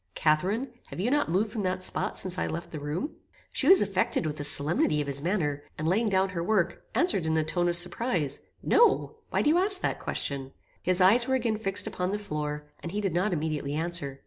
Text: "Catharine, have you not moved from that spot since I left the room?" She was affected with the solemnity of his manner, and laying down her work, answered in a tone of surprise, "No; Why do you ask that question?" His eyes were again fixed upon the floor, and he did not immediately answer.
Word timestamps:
"Catharine, 0.15 0.69
have 0.87 0.99
you 0.99 1.11
not 1.11 1.29
moved 1.29 1.51
from 1.51 1.61
that 1.61 1.83
spot 1.83 2.17
since 2.17 2.39
I 2.39 2.47
left 2.47 2.71
the 2.71 2.79
room?" 2.79 3.17
She 3.53 3.67
was 3.67 3.83
affected 3.83 4.25
with 4.25 4.37
the 4.37 4.43
solemnity 4.43 4.99
of 4.99 5.05
his 5.05 5.21
manner, 5.21 5.61
and 5.77 5.87
laying 5.87 6.09
down 6.09 6.29
her 6.29 6.43
work, 6.43 6.81
answered 6.95 7.27
in 7.27 7.37
a 7.37 7.43
tone 7.43 7.69
of 7.69 7.77
surprise, 7.77 8.41
"No; 8.63 9.17
Why 9.29 9.43
do 9.43 9.51
you 9.51 9.59
ask 9.59 9.79
that 9.81 9.99
question?" 9.99 10.53
His 10.81 11.01
eyes 11.01 11.27
were 11.27 11.35
again 11.35 11.59
fixed 11.59 11.85
upon 11.85 12.09
the 12.09 12.17
floor, 12.17 12.65
and 12.81 12.91
he 12.91 12.99
did 12.99 13.13
not 13.13 13.31
immediately 13.31 13.75
answer. 13.75 14.19